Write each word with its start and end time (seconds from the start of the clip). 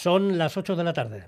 Son 0.00 0.38
las 0.38 0.56
8 0.56 0.76
de 0.76 0.84
la 0.84 0.92
tarde. 0.92 1.24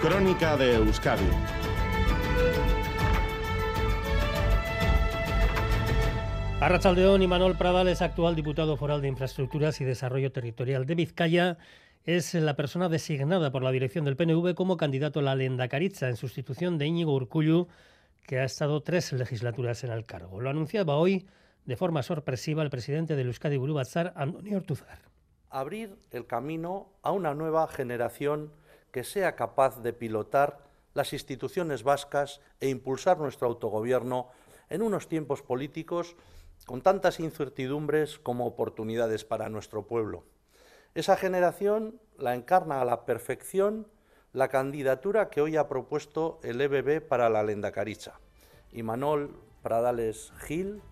Crónica 0.00 0.56
de 0.56 0.76
Euskadi. 0.76 1.24
Arrachaldeón 6.60 7.22
y 7.22 7.26
Manuel 7.26 7.56
Pradales, 7.56 8.02
actual 8.02 8.36
diputado 8.36 8.76
foral 8.76 9.02
de 9.02 9.08
Infraestructuras 9.08 9.80
y 9.80 9.84
Desarrollo 9.84 10.30
Territorial 10.30 10.86
de 10.86 10.94
Vizcaya, 10.94 11.58
es 12.04 12.34
la 12.34 12.54
persona 12.54 12.88
designada 12.88 13.50
por 13.50 13.64
la 13.64 13.72
dirección 13.72 14.04
del 14.04 14.14
PNV 14.14 14.54
como 14.54 14.76
candidato 14.76 15.18
a 15.18 15.22
la 15.24 15.34
Lendakaritza 15.34 16.08
en 16.08 16.14
sustitución 16.14 16.78
de 16.78 16.86
Íñigo 16.86 17.16
Urcullu, 17.16 17.66
que 18.28 18.38
ha 18.38 18.44
estado 18.44 18.80
tres 18.84 19.12
legislaturas 19.12 19.82
en 19.82 19.90
el 19.90 20.06
cargo. 20.06 20.40
Lo 20.40 20.50
anunciaba 20.50 20.94
hoy 20.94 21.26
de 21.64 21.76
forma 21.76 22.02
sorpresiva 22.02 22.62
el 22.62 22.70
presidente 22.70 23.16
del 23.16 23.28
Euskadi 23.28 23.56
Buru 23.56 23.78
Antonio 23.78 24.56
Ortuzar. 24.56 25.02
Abrir 25.48 25.98
el 26.10 26.26
camino 26.26 26.92
a 27.02 27.12
una 27.12 27.34
nueva 27.34 27.66
generación 27.68 28.52
que 28.92 29.04
sea 29.04 29.36
capaz 29.36 29.82
de 29.82 29.92
pilotar 29.92 30.64
las 30.94 31.12
instituciones 31.12 31.82
vascas 31.82 32.40
e 32.60 32.68
impulsar 32.68 33.18
nuestro 33.18 33.46
autogobierno 33.46 34.28
en 34.68 34.82
unos 34.82 35.08
tiempos 35.08 35.42
políticos 35.42 36.16
con 36.66 36.82
tantas 36.82 37.20
incertidumbres 37.20 38.18
como 38.18 38.46
oportunidades 38.46 39.24
para 39.24 39.48
nuestro 39.48 39.86
pueblo. 39.86 40.24
Esa 40.94 41.16
generación 41.16 42.00
la 42.18 42.34
encarna 42.34 42.80
a 42.80 42.84
la 42.84 43.04
perfección 43.04 43.86
la 44.32 44.48
candidatura 44.48 45.28
que 45.28 45.40
hoy 45.40 45.56
ha 45.56 45.68
propuesto 45.68 46.38
el 46.44 46.60
EBB 46.60 47.00
para 47.06 47.28
la 47.28 47.42
Lendakaricha. 47.42 48.20
Imanol 48.72 49.36
Pradales 49.62 50.32
Gil, 50.46 50.82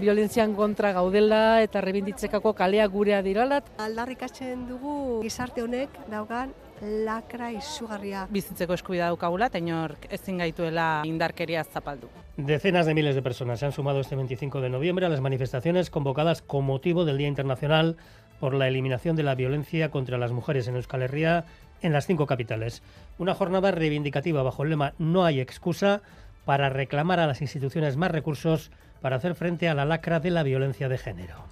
Violentzian 0.00 0.54
kontra 0.54 0.92
gaudela 0.92 1.62
eta 1.62 1.80
rebinditzekako 1.80 2.54
kalea 2.54 2.86
gurea 2.86 3.22
diralat. 3.22 3.68
Aldarrikatzen 3.78 4.66
dugu 4.68 5.20
gizarte 5.22 5.62
honek 5.62 5.90
daugan 6.10 6.52
lakra 6.80 7.50
izugarria. 7.54 8.26
Bizitzeko 8.30 8.74
eskubida 8.74 9.08
daukagula 9.12 9.48
eta 9.50 9.60
inork 9.62 10.08
ezin 10.12 10.38
gaituela 10.42 11.02
indarkeria 11.08 11.64
zapaldu. 11.64 12.10
Decenas 12.36 12.86
de 12.86 12.94
miles 12.94 13.14
de 13.14 13.22
personas 13.22 13.60
se 13.60 13.66
han 13.66 13.72
sumado 13.72 14.00
este 14.00 14.16
25 14.16 14.60
de 14.60 14.70
noviembre 14.70 15.06
a 15.06 15.08
las 15.08 15.20
manifestaciones 15.20 15.90
convocadas 15.90 16.42
con 16.42 16.64
motivo 16.64 17.04
del 17.04 17.18
Día 17.18 17.28
Internacional 17.28 17.96
por 18.40 18.54
la 18.54 18.68
eliminación 18.68 19.16
de 19.16 19.22
la 19.22 19.34
violencia 19.34 19.90
contra 19.90 20.18
las 20.18 20.32
mujeres 20.32 20.68
en 20.68 20.76
Euskal 20.76 21.02
Herria 21.02 21.44
en 21.80 21.92
las 21.92 22.06
cinco 22.06 22.26
capitales. 22.26 22.82
Una 23.18 23.34
jornada 23.34 23.70
reivindicativa 23.70 24.42
bajo 24.42 24.64
el 24.64 24.70
lema 24.70 24.94
No 24.98 25.24
hay 25.24 25.40
excusa 25.40 26.02
para 26.44 26.68
reclamar 26.68 27.20
a 27.20 27.26
las 27.26 27.40
instituciones 27.40 27.96
más 27.96 28.10
recursos 28.10 28.70
para 29.00 29.16
hacer 29.16 29.34
frente 29.34 29.68
a 29.68 29.74
la 29.74 29.84
lacra 29.84 30.20
de 30.20 30.30
la 30.30 30.42
violencia 30.42 30.88
de 30.88 30.98
género. 30.98 31.44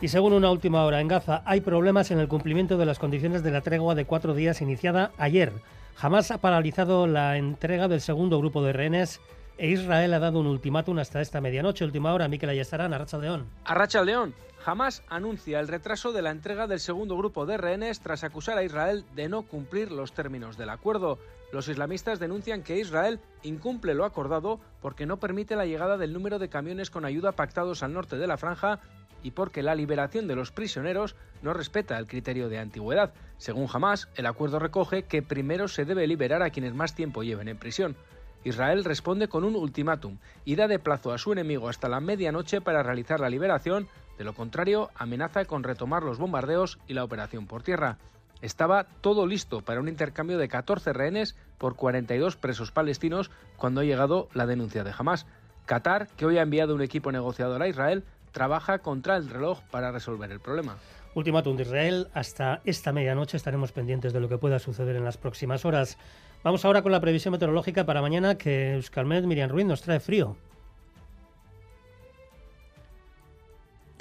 Y 0.00 0.08
según 0.08 0.32
una 0.32 0.50
última 0.50 0.84
hora 0.84 1.00
en 1.00 1.06
Gaza, 1.06 1.42
hay 1.44 1.60
problemas 1.60 2.10
en 2.10 2.18
el 2.18 2.26
cumplimiento 2.26 2.76
de 2.76 2.86
las 2.86 2.98
condiciones 2.98 3.44
de 3.44 3.52
la 3.52 3.60
tregua 3.60 3.94
de 3.94 4.04
cuatro 4.04 4.34
días 4.34 4.60
iniciada 4.60 5.12
ayer. 5.16 5.52
Jamás 5.94 6.32
ha 6.32 6.38
paralizado 6.38 7.06
la 7.06 7.36
entrega 7.36 7.86
del 7.86 8.00
segundo 8.00 8.38
grupo 8.38 8.64
de 8.64 8.72
rehenes 8.72 9.20
e 9.62 9.68
Israel 9.68 10.12
ha 10.12 10.18
dado 10.18 10.40
un 10.40 10.48
ultimátum 10.48 10.98
hasta 10.98 11.20
esta 11.20 11.40
medianoche. 11.40 11.84
Última 11.84 12.12
hora, 12.12 12.26
Miquel 12.26 12.50
Ayestarán, 12.50 12.92
Arracha 12.92 13.16
León. 13.16 13.46
Arracha 13.64 14.02
León. 14.02 14.34
Jamás 14.58 15.04
anuncia 15.08 15.60
el 15.60 15.68
retraso 15.68 16.10
de 16.10 16.20
la 16.20 16.32
entrega 16.32 16.66
del 16.66 16.80
segundo 16.80 17.16
grupo 17.16 17.46
de 17.46 17.58
rehenes 17.58 18.00
tras 18.00 18.24
acusar 18.24 18.58
a 18.58 18.64
Israel 18.64 19.04
de 19.14 19.28
no 19.28 19.42
cumplir 19.42 19.92
los 19.92 20.14
términos 20.14 20.56
del 20.56 20.70
acuerdo. 20.70 21.20
Los 21.52 21.68
islamistas 21.68 22.18
denuncian 22.18 22.64
que 22.64 22.80
Israel 22.80 23.20
incumple 23.44 23.94
lo 23.94 24.04
acordado 24.04 24.58
porque 24.80 25.06
no 25.06 25.18
permite 25.18 25.54
la 25.54 25.64
llegada 25.64 25.96
del 25.96 26.12
número 26.12 26.40
de 26.40 26.48
camiones 26.48 26.90
con 26.90 27.04
ayuda 27.04 27.30
pactados 27.30 27.84
al 27.84 27.92
norte 27.92 28.16
de 28.16 28.26
la 28.26 28.38
franja 28.38 28.80
y 29.22 29.30
porque 29.30 29.62
la 29.62 29.76
liberación 29.76 30.26
de 30.26 30.34
los 30.34 30.50
prisioneros 30.50 31.14
no 31.40 31.54
respeta 31.54 31.98
el 31.98 32.08
criterio 32.08 32.48
de 32.48 32.58
antigüedad. 32.58 33.14
Según 33.38 33.68
Hamas, 33.72 34.08
el 34.16 34.26
acuerdo 34.26 34.58
recoge 34.58 35.04
que 35.04 35.22
primero 35.22 35.68
se 35.68 35.84
debe 35.84 36.08
liberar 36.08 36.42
a 36.42 36.50
quienes 36.50 36.74
más 36.74 36.96
tiempo 36.96 37.22
lleven 37.22 37.46
en 37.46 37.58
prisión. 37.58 37.96
Israel 38.44 38.84
responde 38.84 39.28
con 39.28 39.44
un 39.44 39.56
ultimátum 39.56 40.18
y 40.44 40.56
da 40.56 40.68
de 40.68 40.78
plazo 40.78 41.12
a 41.12 41.18
su 41.18 41.32
enemigo 41.32 41.68
hasta 41.68 41.88
la 41.88 42.00
medianoche 42.00 42.60
para 42.60 42.82
realizar 42.82 43.20
la 43.20 43.30
liberación, 43.30 43.88
de 44.18 44.24
lo 44.24 44.34
contrario 44.34 44.90
amenaza 44.94 45.44
con 45.44 45.62
retomar 45.62 46.02
los 46.02 46.18
bombardeos 46.18 46.78
y 46.86 46.94
la 46.94 47.04
operación 47.04 47.46
por 47.46 47.62
tierra. 47.62 47.98
Estaba 48.40 48.84
todo 49.00 49.26
listo 49.26 49.60
para 49.60 49.80
un 49.80 49.88
intercambio 49.88 50.36
de 50.36 50.48
14 50.48 50.92
rehenes 50.92 51.36
por 51.58 51.76
42 51.76 52.36
presos 52.36 52.72
palestinos 52.72 53.30
cuando 53.56 53.80
ha 53.80 53.84
llegado 53.84 54.28
la 54.34 54.46
denuncia 54.46 54.82
de 54.82 54.92
Hamas. 54.96 55.26
Qatar, 55.64 56.08
que 56.16 56.26
hoy 56.26 56.38
ha 56.38 56.42
enviado 56.42 56.74
un 56.74 56.82
equipo 56.82 57.12
negociador 57.12 57.62
a 57.62 57.68
Israel, 57.68 58.02
trabaja 58.32 58.80
contra 58.80 59.16
el 59.16 59.28
reloj 59.28 59.60
para 59.70 59.92
resolver 59.92 60.32
el 60.32 60.40
problema. 60.40 60.76
Ultimátum 61.14 61.56
de 61.56 61.62
Israel. 61.62 62.08
Hasta 62.14 62.62
esta 62.64 62.92
medianoche 62.92 63.36
estaremos 63.36 63.70
pendientes 63.70 64.12
de 64.12 64.20
lo 64.20 64.28
que 64.28 64.38
pueda 64.38 64.58
suceder 64.58 64.96
en 64.96 65.04
las 65.04 65.18
próximas 65.18 65.64
horas. 65.64 65.98
Vamos 66.44 66.64
ahora 66.64 66.82
con 66.82 66.90
la 66.90 67.00
previsión 67.00 67.30
meteorológica 67.30 67.86
para 67.86 68.02
mañana 68.02 68.36
que 68.36 68.74
Euskalmet 68.74 69.24
Miriam 69.26 69.48
Ruiz 69.48 69.64
nos 69.64 69.80
trae 69.82 70.00
frío. 70.00 70.36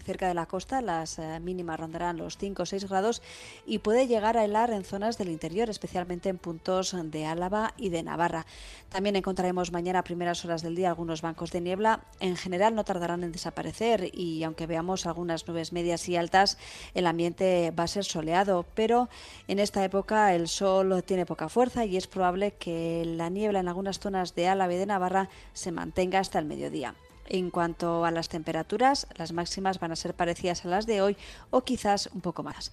Cerca 0.04 0.28
de 0.28 0.34
la 0.34 0.46
costa 0.46 0.82
las 0.82 1.20
eh, 1.20 1.40
mínimas 1.40 1.80
rondarán 1.80 2.18
los 2.18 2.38
5 2.38 2.64
o 2.64 2.66
6 2.66 2.90
grados 2.90 3.22
y 3.66 3.80
puede 3.80 4.08
llegar 4.08 4.38
a 4.38 4.46
helar 4.46 4.72
en 4.72 4.84
zonas 4.84 5.18
del 5.18 5.30
interior, 5.30 5.70
especialmente 5.70 6.30
en 6.30 6.38
puntos 6.38 6.96
de 7.04 7.26
Álava 7.26 7.74
y 7.78 7.90
de 7.90 8.04
Navarra. 8.04 8.46
También 8.90 9.16
encontraremos 9.16 9.72
mañana 9.72 10.00
a 10.00 10.04
primeras 10.04 10.44
horas 10.46 10.62
del 10.62 10.76
día 10.76 10.90
algunos 10.90 11.22
bancos 11.22 11.52
de 11.52 11.62
niebla. 11.62 12.02
En 12.20 12.36
general 12.36 12.76
no 12.76 12.84
tardarán 12.84 13.24
en 13.24 13.32
desaparecer 13.32 14.10
y 14.14 14.44
aunque 14.44 14.68
veamos 14.68 15.06
algunas 15.06 15.48
nubes 15.48 15.74
medias 15.74 16.08
y 16.10 16.16
altas, 16.16 16.58
el 16.94 17.08
ambiente 17.08 17.72
va 17.72 17.84
a 17.84 17.88
ser 17.88 18.04
soleado, 18.04 18.66
pero 18.76 19.10
en 19.48 19.60
esta 19.60 19.84
época 19.84 20.34
el 20.36 20.48
sol 20.48 21.04
tiene 21.04 21.26
poca 21.26 21.50
fuerza 21.50 21.86
y 21.86 21.98
es 21.98 22.08
probable 22.08 22.52
que 22.52 23.04
la 23.06 23.30
niebla 23.30 23.60
en 23.60 23.68
algunas 23.68 24.00
zonas 24.00 24.36
de 24.36 24.48
Álava 24.48 24.74
y 24.74 24.78
de 24.78 24.86
Navarra 24.86 25.30
se 25.54 25.72
mantenga 25.72 26.20
hasta 26.20 26.40
el 26.40 26.46
mediodía. 26.46 26.96
En 27.28 27.50
cuanto 27.50 28.06
a 28.06 28.12
las 28.12 28.30
temperaturas, 28.30 29.08
las 29.18 29.32
máximas 29.32 29.80
van 29.80 29.92
a 29.92 29.96
ser 29.96 30.14
parecidas 30.14 30.66
a 30.66 30.68
las 30.68 30.86
de 30.86 31.02
hoy 31.02 31.18
o 31.50 31.62
quizás 31.62 32.10
un 32.14 32.22
poco 32.22 32.44
más. 32.44 32.72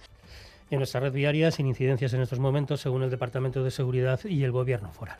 En 0.69 0.77
nuestra 0.77 0.99
red 0.99 1.13
diaria, 1.13 1.49
sin 1.51 1.67
incidencias 1.67 2.13
en 2.13 2.21
estos 2.21 2.39
momentos, 2.39 2.81
según 2.81 3.03
el 3.03 3.09
Departamento 3.09 3.63
de 3.63 3.71
Seguridad 3.71 4.19
y 4.25 4.43
el 4.43 4.51
Gobierno 4.51 4.91
Foral. 4.91 5.17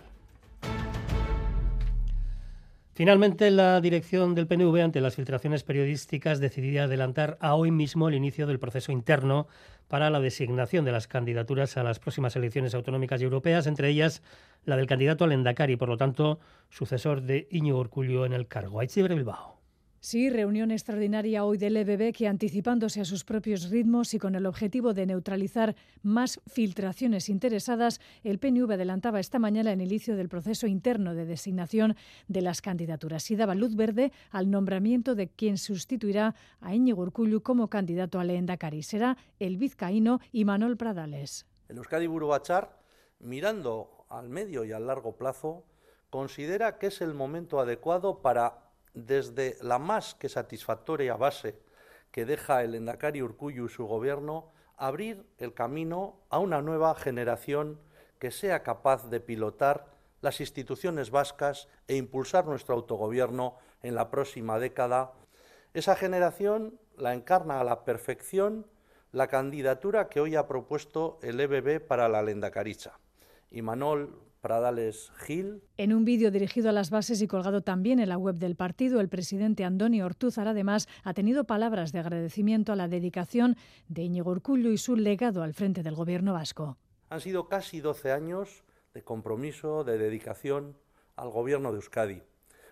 Finalmente, 3.00 3.50
la 3.50 3.80
dirección 3.80 4.36
del 4.36 4.46
PNV, 4.46 4.82
ante 4.82 5.00
las 5.00 5.16
filtraciones 5.16 5.64
periodísticas, 5.64 6.42
decidía 6.42 6.84
adelantar 6.84 7.38
a 7.40 7.56
hoy 7.56 7.72
mismo 7.72 8.10
el 8.10 8.16
inicio 8.16 8.46
del 8.46 8.60
proceso 8.60 8.92
interno 8.92 9.48
para 9.88 10.10
la 10.10 10.20
designación 10.20 10.84
de 10.84 10.92
las 10.92 11.08
candidaturas 11.08 11.78
a 11.78 11.84
las 11.84 11.98
próximas 11.98 12.36
elecciones 12.36 12.76
autonómicas 12.76 13.22
y 13.22 13.24
europeas, 13.24 13.68
entre 13.68 13.88
ellas 13.88 14.22
la 14.66 14.76
del 14.76 14.86
candidato 14.86 15.24
al 15.24 15.32
Endacari, 15.32 15.78
por 15.78 15.88
lo 15.88 15.96
tanto, 15.96 16.42
sucesor 16.70 17.22
de 17.22 17.48
Íñigo 17.52 17.80
Urculio 17.80 18.26
en 18.26 18.34
el 18.34 18.48
cargo. 18.48 18.82
Aichibre 18.82 19.16
Bilbao. 19.16 19.59
Sí, 20.02 20.30
reunión 20.30 20.72
extraordinaria 20.72 21.44
hoy 21.44 21.58
del 21.58 21.76
EBB 21.76 22.14
que 22.14 22.30
anticipándose 22.30 23.02
a 23.02 23.06
sus 23.06 23.26
propios 23.26 23.70
ritmos 23.70 24.14
y 24.14 24.18
con 24.18 24.34
el 24.36 24.46
objetivo 24.46 24.94
de 24.94 25.06
neutralizar 25.06 25.76
más 26.04 26.40
filtraciones 26.48 27.28
interesadas, 27.28 28.00
el 28.24 28.40
PNV 28.40 28.72
adelantaba 28.72 29.20
esta 29.20 29.40
mañana 29.40 29.74
el 29.74 29.82
inicio 29.82 30.16
del 30.16 30.30
proceso 30.30 30.68
interno 30.68 31.16
de 31.16 31.26
designación 31.26 31.98
de 32.30 32.42
las 32.42 32.62
candidaturas 32.62 33.30
y 33.30 33.36
daba 33.36 33.56
luz 33.56 33.76
verde 33.76 34.14
al 34.32 34.50
nombramiento 34.50 35.16
de 35.16 35.28
quien 35.28 35.58
sustituirá 35.58 36.34
a 36.62 36.74
Íñigo 36.74 37.02
Urcullu 37.02 37.42
como 37.42 37.70
candidato 37.70 38.22
al 38.22 38.30
Endacari. 38.30 38.84
Será 38.84 39.18
el 39.38 39.58
vizcaíno 39.58 40.22
Imanol 40.32 40.78
Pradales. 40.78 41.46
El 41.68 41.76
Euskadi 41.76 42.08
mirando 43.20 44.06
al 44.08 44.30
medio 44.30 44.64
y 44.64 44.72
al 44.72 44.88
largo 44.88 45.18
plazo, 45.18 45.66
considera 46.10 46.78
que 46.78 46.88
es 46.88 47.02
el 47.02 47.14
momento 47.14 47.60
adecuado 47.60 48.22
para 48.22 48.69
desde 48.94 49.58
la 49.62 49.80
más 49.80 50.16
que 50.16 50.30
satisfactoria 50.30 51.16
base 51.16 51.60
que 52.12 52.26
deja 52.26 52.64
el 52.64 52.76
Endacari 52.76 53.22
Urcuyu 53.22 53.66
y 53.66 53.70
su 53.70 53.86
gobierno, 53.86 54.52
abrir 54.78 55.26
el 55.38 55.54
camino 55.54 56.22
a 56.30 56.40
una 56.40 56.62
nueva 56.62 56.96
generación 56.96 57.80
que 58.18 58.32
sea 58.32 58.64
capaz 58.64 59.10
de 59.10 59.20
pilotar 59.20 59.94
las 60.22 60.42
instituciones 60.42 61.12
vascas 61.12 61.68
e 61.88 61.96
impulsar 61.96 62.46
nuestro 62.46 62.76
autogobierno 62.76 63.58
en 63.82 63.96
la 63.96 64.10
próxima 64.10 64.60
década. 64.60 65.14
Esa 65.74 65.96
generación 65.96 66.80
la 66.98 67.14
encarna 67.14 67.60
a 67.60 67.64
la 67.64 67.86
perfección 67.86 68.66
la 69.12 69.28
candidatura 69.28 70.08
que 70.08 70.20
hoy 70.20 70.36
ha 70.36 70.48
propuesto 70.48 71.20
el 71.24 71.40
EBB 71.40 71.80
para 71.86 72.08
la 72.10 72.22
Lendakaricha. 72.22 73.00
Imanol 73.50 74.29
Pradales 74.42 75.12
Gil. 75.18 75.62
En 75.78 75.94
un 75.94 76.06
vídeo 76.06 76.32
dirigido 76.32 76.70
a 76.70 76.74
las 76.74 76.90
bases 76.90 77.22
y 77.22 77.28
colgado 77.28 77.62
también 77.62 78.00
en 78.00 78.10
la 78.10 78.18
web 78.18 78.36
del 78.36 78.56
partido, 78.56 79.02
el 79.02 79.10
presidente 79.10 79.66
Andoni 79.66 80.02
Ortúzar 80.02 80.48
además 80.48 80.88
ha 81.04 81.14
tenido 81.14 81.44
palabras 81.44 81.92
de 81.92 82.00
agradecimiento 82.00 82.72
a 82.72 82.76
la 82.76 82.88
dedicación 82.88 83.58
de 83.88 84.04
Íñigo 84.04 84.32
Urcullu 84.32 84.72
y 84.72 84.78
su 84.78 84.96
legado 84.96 85.44
al 85.44 85.54
frente 85.54 85.84
del 85.84 85.96
gobierno 85.96 86.34
vasco. 86.34 86.78
Han 87.10 87.22
sido 87.22 87.48
casi 87.48 87.82
12 87.82 88.12
años 88.12 88.64
de 88.64 88.70
de 88.94 89.04
compromiso, 89.04 89.84
de 89.84 89.98
dedicación 89.98 90.78
al 91.16 91.30
Gobierno 91.30 91.72
de 91.72 91.78
Euskadi, 91.78 92.24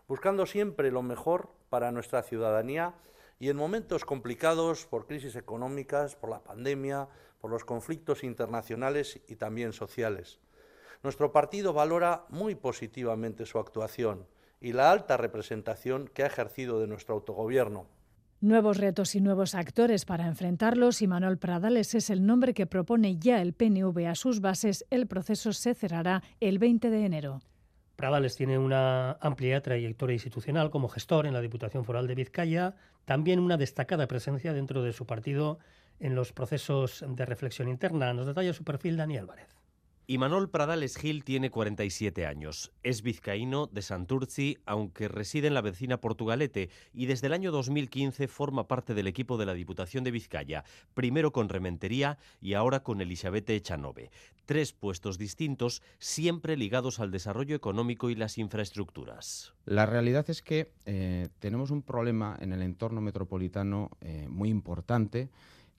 buscando 0.07 0.45
siempre 0.45 0.91
lo 0.91 1.03
mejor 1.03 1.53
para 1.69 1.91
nuestra 1.91 2.23
ciudadanía 2.23 2.95
y 3.39 3.49
en 3.49 3.57
momentos 3.57 4.05
complicados 4.05 4.85
por 4.85 5.05
crisis 5.05 5.35
económicas, 5.35 6.15
por 6.15 6.29
la 6.29 6.43
pandemia, 6.43 7.07
por 7.39 7.51
los 7.51 7.65
conflictos 7.65 8.23
internacionales 8.23 9.21
y 9.27 9.35
también 9.35 9.73
sociales. 9.73 10.39
Nuestro 11.03 11.31
partido 11.31 11.73
valora 11.73 12.25
muy 12.29 12.55
positivamente 12.55 13.45
su 13.45 13.59
actuación 13.59 14.25
y 14.59 14.73
la 14.73 14.91
alta 14.91 15.17
representación 15.17 16.09
que 16.13 16.23
ha 16.23 16.27
ejercido 16.27 16.79
de 16.79 16.87
nuestro 16.87 17.15
autogobierno. 17.15 17.87
Nuevos 18.39 18.77
retos 18.77 19.15
y 19.15 19.21
nuevos 19.21 19.55
actores 19.55 20.05
para 20.05 20.27
enfrentarlos 20.27 21.01
y 21.01 21.07
Manuel 21.07 21.39
Pradales 21.39 21.95
es 21.95 22.11
el 22.11 22.23
nombre 22.23 22.53
que 22.53 22.67
propone 22.67 23.17
ya 23.17 23.41
el 23.41 23.53
PNV 23.53 24.07
a 24.07 24.15
sus 24.15 24.41
bases. 24.41 24.85
El 24.91 25.07
proceso 25.07 25.53
se 25.53 25.73
cerrará 25.73 26.21
el 26.39 26.59
20 26.59 26.91
de 26.91 27.05
enero. 27.05 27.41
Pradales 27.95 28.35
tiene 28.35 28.59
una 28.59 29.13
amplia 29.13 29.59
trayectoria 29.61 30.13
institucional 30.13 30.69
como 30.69 30.87
gestor 30.87 31.25
en 31.25 31.33
la 31.33 31.41
Diputación 31.41 31.83
Foral 31.83 32.05
de 32.05 32.13
Vizcaya, 32.13 32.75
también 33.05 33.39
una 33.39 33.57
destacada 33.57 34.07
presencia 34.07 34.53
dentro 34.53 34.83
de 34.83 34.93
su 34.93 35.07
partido 35.07 35.57
en 35.99 36.13
los 36.13 36.31
procesos 36.31 37.03
de 37.07 37.25
reflexión 37.25 37.69
interna. 37.69 38.13
Nos 38.13 38.27
detalla 38.27 38.53
su 38.53 38.63
perfil 38.63 38.97
Dani 38.97 39.17
Álvarez. 39.17 39.56
Imanol 40.09 40.49
Pradales 40.49 40.95
Gil 40.95 41.25
tiene 41.25 41.51
47 41.51 42.25
años. 42.25 42.71
Es 42.81 43.01
vizcaíno 43.01 43.67
de 43.67 43.81
Santurci, 43.81 44.57
aunque 44.65 45.09
reside 45.09 45.47
en 45.47 45.53
la 45.53 45.59
vecina 45.59 45.99
Portugalete 45.99 46.69
y 46.93 47.07
desde 47.07 47.27
el 47.27 47.33
año 47.33 47.51
2015 47.51 48.29
forma 48.29 48.69
parte 48.69 48.93
del 48.93 49.07
equipo 49.07 49.37
de 49.37 49.45
la 49.45 49.53
Diputación 49.53 50.05
de 50.05 50.11
Vizcaya, 50.11 50.63
primero 50.93 51.33
con 51.33 51.49
Rementería 51.49 52.19
y 52.39 52.53
ahora 52.53 52.83
con 52.83 53.01
Elisabete 53.01 53.53
Echanove. 53.57 54.09
Tres 54.45 54.71
puestos 54.71 55.17
distintos, 55.17 55.83
siempre 55.99 56.55
ligados 56.55 57.01
al 57.01 57.11
desarrollo 57.11 57.57
económico 57.57 58.09
y 58.09 58.15
las 58.15 58.37
infraestructuras. 58.37 59.55
La 59.65 59.85
realidad 59.85 60.29
es 60.29 60.41
que 60.41 60.71
eh, 60.85 61.27
tenemos 61.39 61.69
un 61.69 61.81
problema 61.81 62.37
en 62.39 62.53
el 62.53 62.61
entorno 62.61 63.01
metropolitano 63.01 63.91
eh, 63.99 64.27
muy 64.29 64.47
importante 64.47 65.27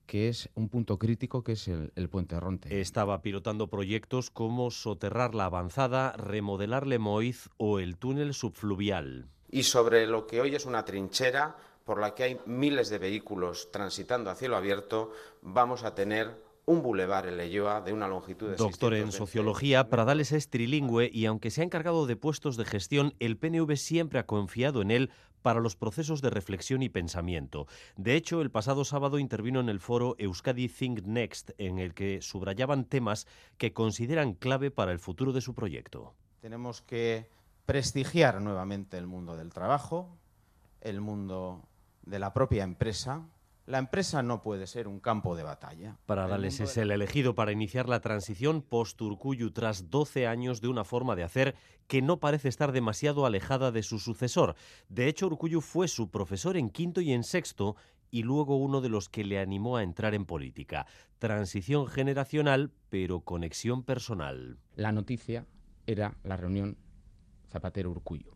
que 0.09 0.27
es 0.27 0.49
un 0.55 0.69
punto 0.69 0.97
crítico, 0.97 1.43
que 1.43 1.51
es 1.51 1.67
el, 1.67 1.93
el, 1.95 2.09
puente 2.09 2.39
Ronte. 2.39 2.81
Estaba 2.81 3.21
pilotando 3.21 3.67
proyectos 3.67 4.31
como 4.31 4.71
soterrar 4.71 5.35
la 5.35 5.45
avanzada, 5.45 6.13
remodelar 6.13 6.87
Lemoiz 6.87 7.49
o 7.57 7.77
el 7.77 7.95
túnel 7.95 8.33
subfluvial. 8.33 9.29
Y 9.51 9.61
sobre 9.61 10.07
lo 10.07 10.25
que 10.25 10.41
hoy 10.41 10.55
es 10.55 10.65
una 10.65 10.83
trinchera 10.83 11.55
por 11.85 12.01
la 12.01 12.15
que 12.15 12.23
hay 12.23 12.39
miles 12.47 12.89
de 12.89 12.97
vehículos 12.97 13.69
transitando 13.71 14.31
a 14.31 14.35
cielo 14.35 14.57
abierto, 14.57 15.11
vamos 15.43 15.83
a 15.83 15.93
tener 15.93 16.49
un 16.69 16.83
bulevar 16.83 17.25
en 17.25 17.37
Leyoa 17.37 17.81
de 17.81 17.93
una 17.93 18.07
longitud 18.07 18.49
de 18.49 18.55
Doctor 18.55 18.93
en 18.93 19.11
sociología, 19.11 19.89
Pradales 19.89 20.31
es 20.31 20.49
trilingüe 20.49 21.09
y 21.11 21.25
aunque 21.25 21.49
se 21.49 21.61
ha 21.61 21.63
encargado 21.63 22.05
de 22.05 22.15
puestos 22.15 22.57
de 22.57 22.65
gestión, 22.65 23.15
el 23.19 23.37
PNV 23.37 23.75
siempre 23.75 24.19
ha 24.19 24.27
confiado 24.27 24.83
en 24.83 24.91
él 24.91 25.09
para 25.41 25.59
los 25.59 25.75
procesos 25.75 26.21
de 26.21 26.29
reflexión 26.29 26.81
y 26.81 26.89
pensamiento. 26.89 27.67
De 27.95 28.15
hecho, 28.15 28.41
el 28.41 28.51
pasado 28.51 28.85
sábado 28.85 29.19
intervino 29.19 29.59
en 29.59 29.69
el 29.69 29.79
foro 29.79 30.15
Euskadi 30.17 30.67
Think 30.67 31.03
Next, 31.03 31.51
en 31.57 31.79
el 31.79 31.93
que 31.93 32.21
subrayaban 32.21 32.85
temas 32.85 33.27
que 33.57 33.73
consideran 33.73 34.33
clave 34.33 34.71
para 34.71 34.91
el 34.91 34.99
futuro 34.99 35.33
de 35.33 35.41
su 35.41 35.53
proyecto. 35.53 36.13
Tenemos 36.41 36.81
que 36.81 37.29
prestigiar 37.65 38.41
nuevamente 38.41 38.97
el 38.97 39.07
mundo 39.07 39.37
del 39.37 39.53
trabajo, 39.53 40.17
el 40.81 41.01
mundo 41.01 41.67
de 42.03 42.19
la 42.19 42.33
propia 42.33 42.63
empresa, 42.63 43.27
la 43.69 43.77
empresa 43.77 44.23
no 44.23 44.41
puede 44.41 44.65
ser 44.65 44.87
un 44.87 44.99
campo 44.99 45.35
de 45.35 45.43
batalla. 45.43 45.95
Pradales 46.07 46.59
es 46.59 46.75
el 46.77 46.89
elegido 46.89 47.35
para 47.35 47.51
iniciar 47.51 47.87
la 47.87 48.01
transición 48.01 48.63
post-Urcuyu 48.63 49.51
tras 49.51 49.91
12 49.91 50.25
años 50.25 50.59
de 50.59 50.69
una 50.69 50.83
forma 50.83 51.15
de 51.15 51.21
hacer 51.21 51.55
que 51.85 52.01
no 52.01 52.19
parece 52.19 52.49
estar 52.49 52.71
demasiado 52.71 53.27
alejada 53.27 53.71
de 53.71 53.83
su 53.83 53.99
sucesor. 53.99 54.55
De 54.89 55.07
hecho, 55.07 55.27
Urcuyu 55.27 55.61
fue 55.61 55.87
su 55.87 56.09
profesor 56.09 56.57
en 56.57 56.71
quinto 56.71 56.99
y 56.99 57.13
en 57.13 57.23
sexto 57.23 57.75
y 58.09 58.23
luego 58.23 58.57
uno 58.57 58.81
de 58.81 58.89
los 58.89 59.07
que 59.07 59.23
le 59.23 59.37
animó 59.37 59.77
a 59.77 59.83
entrar 59.83 60.15
en 60.15 60.25
política. 60.25 60.87
Transición 61.19 61.85
generacional, 61.85 62.71
pero 62.89 63.21
conexión 63.21 63.83
personal. 63.83 64.57
La 64.73 64.91
noticia 64.91 65.45
era 65.85 66.17
la 66.23 66.37
reunión 66.37 66.75
Zapatero-Urcuyu. 67.51 68.35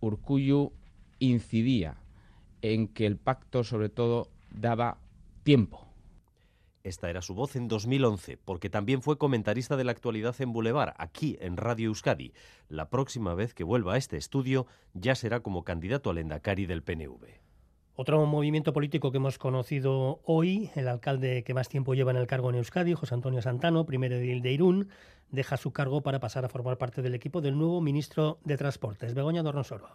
Urcuyu 0.00 0.74
incidía 1.20 2.02
en 2.60 2.88
que 2.88 3.06
el 3.06 3.16
pacto, 3.16 3.64
sobre 3.64 3.88
todo, 3.88 4.33
daba 4.54 4.98
tiempo. 5.42 5.86
Esta 6.84 7.08
era 7.08 7.22
su 7.22 7.34
voz 7.34 7.56
en 7.56 7.66
2011, 7.66 8.36
porque 8.44 8.68
también 8.68 9.00
fue 9.00 9.16
comentarista 9.16 9.76
de 9.76 9.84
la 9.84 9.92
actualidad 9.92 10.38
en 10.40 10.52
Boulevard, 10.52 10.94
aquí 10.98 11.38
en 11.40 11.56
Radio 11.56 11.88
Euskadi. 11.88 12.34
La 12.68 12.90
próxima 12.90 13.34
vez 13.34 13.54
que 13.54 13.64
vuelva 13.64 13.94
a 13.94 13.96
este 13.96 14.18
estudio 14.18 14.66
ya 14.92 15.14
será 15.14 15.40
como 15.40 15.64
candidato 15.64 16.10
al 16.10 16.18
Endacari 16.18 16.66
del 16.66 16.82
PNV. 16.82 17.44
Otro 17.96 18.26
movimiento 18.26 18.72
político 18.72 19.12
que 19.12 19.18
hemos 19.18 19.38
conocido 19.38 20.20
hoy, 20.24 20.70
el 20.74 20.88
alcalde 20.88 21.42
que 21.44 21.54
más 21.54 21.68
tiempo 21.68 21.94
lleva 21.94 22.10
en 22.10 22.16
el 22.18 22.26
cargo 22.26 22.50
en 22.50 22.56
Euskadi, 22.56 22.92
José 22.92 23.14
Antonio 23.14 23.40
Santano, 23.40 23.86
primero 23.86 24.16
edil 24.16 24.42
de 24.42 24.52
Irún, 24.52 24.88
deja 25.30 25.56
su 25.56 25.72
cargo 25.72 26.02
para 26.02 26.20
pasar 26.20 26.44
a 26.44 26.48
formar 26.48 26.76
parte 26.76 27.02
del 27.02 27.14
equipo 27.14 27.40
del 27.40 27.56
nuevo 27.56 27.80
ministro 27.80 28.40
de 28.44 28.58
Transportes, 28.58 29.14
Begoña 29.14 29.42
Dornosoro. 29.42 29.88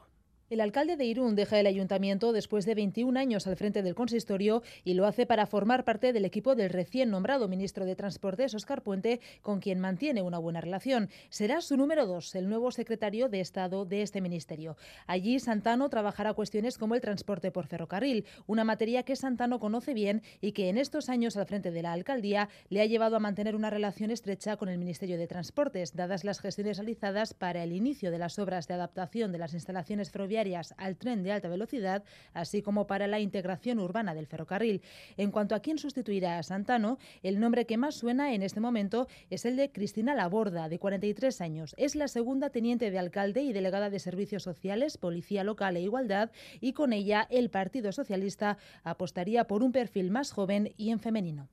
El 0.50 0.62
alcalde 0.62 0.98
de 0.98 1.06
Irún 1.06 1.36
deja 1.36 1.60
el 1.60 1.68
ayuntamiento 1.68 2.34
después 2.34 2.66
de 2.66 2.74
21 2.74 3.19
años 3.19 3.46
al 3.46 3.56
frente 3.56 3.84
del 3.84 3.94
consistorio 3.94 4.63
y 4.84 4.96
lo 4.96 5.06
hace 5.06 5.28
para 5.28 5.46
formar 5.46 5.86
parte 5.86 6.12
del 6.12 6.25
equipo 6.25 6.56
del 6.56 6.72
recién 6.72 7.12
nombrado 7.12 7.48
ministro 7.48 7.86
de 7.86 7.96
Transportes, 7.96 8.56
Oscar 8.56 8.81
Puente, 8.81 9.19
con 9.44 9.60
quien 9.60 9.80
mantiene 9.80 10.24
una 10.24 10.40
buena 10.40 10.60
relación. 10.60 11.10
Será 11.30 11.62
su 11.62 11.78
número 11.78 12.07
dos, 12.07 12.34
el 12.34 12.50
nuevo 12.50 12.72
secretario 12.72 13.30
de 13.30 13.42
Estado 13.42 13.86
de 13.86 14.01
este 14.01 14.22
ministerio. 14.22 14.75
Allí 15.06 15.40
Santano 15.40 15.88
trabajará 15.88 16.34
cuestiones 16.34 16.80
como 16.80 16.96
el 16.96 17.01
transporte 17.01 17.51
por 17.51 17.68
ferrocarril, 17.68 18.25
una 18.48 18.63
materia 18.63 19.04
que 19.04 19.16
Santano 19.16 19.60
conoce 19.60 19.94
bien 19.94 20.24
y 20.42 20.54
que 20.54 20.69
en 20.69 20.80
estos 20.80 21.10
años 21.10 21.38
al 21.38 21.46
frente 21.46 21.69
de 21.69 21.84
la 21.84 21.94
alcaldía 21.94 22.50
le 22.69 22.81
ha 22.81 22.88
llevado 22.88 23.16
a 23.18 23.19
mantener 23.19 23.56
una 23.56 23.69
relación 23.69 24.10
estrecha 24.10 24.57
con 24.57 24.69
el 24.69 24.80
Ministerio 24.80 25.19
de 25.19 25.28
Transportes, 25.28 25.96
dadas 25.96 26.24
las 26.24 26.40
gestiones 26.40 26.78
realizadas 26.78 27.36
para 27.36 27.63
el 27.63 27.72
inicio 27.72 28.10
de 28.10 28.18
las 28.18 28.40
obras 28.40 28.68
de 28.68 28.74
adaptación 28.74 29.31
de 29.31 29.38
las 29.38 29.54
instalaciones 29.54 30.10
ferroviarias 30.10 30.38
al 30.77 30.95
tren 30.95 31.24
de 31.24 31.31
alta 31.31 31.50
velocidad, 31.50 32.03
así 32.33 32.62
como 32.62 32.88
para 32.88 33.07
la 33.07 33.19
integración 33.19 33.80
urbana 33.80 34.13
del 34.13 34.27
ferrocarril. 34.27 34.81
En 35.18 35.31
cuanto 35.31 35.53
a 35.53 35.59
quién 35.59 35.77
sustituirá 35.77 36.38
a 36.38 36.44
Santano, 36.44 36.97
el 37.24 37.39
nombre 37.39 37.65
que 37.65 37.77
más 37.77 37.95
suena 37.95 38.33
en 38.33 38.41
este 38.41 38.59
momento 38.59 39.07
es 39.30 39.45
el 39.45 39.57
de 39.57 39.71
Cristina 39.71 40.15
Laborda, 40.15 40.69
de 40.69 40.80
43 40.80 41.41
años. 41.41 41.75
Es 41.77 41.95
la 41.95 42.07
segunda 42.07 42.50
teniente 42.50 42.89
de 42.89 43.00
alcalde 43.00 43.41
y 43.41 43.53
delegada 43.53 43.89
de 43.89 44.00
Servicios 44.00 44.44
Sociales, 44.44 44.97
Policía 44.97 45.43
Local 45.43 45.75
e 45.75 45.81
Igualdad, 45.81 46.31
y 46.62 46.74
con 46.74 46.93
ella 46.93 47.27
el 47.29 47.50
Partido 47.50 47.91
Socialista 47.91 48.58
apostaría 48.84 49.46
por 49.46 49.63
un 49.63 49.72
perfil 49.72 50.12
más 50.12 50.31
joven 50.31 50.74
y 50.77 50.91
en 50.91 51.00
femenino. 51.00 51.50